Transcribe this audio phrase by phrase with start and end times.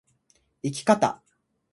[0.63, 1.21] 生き方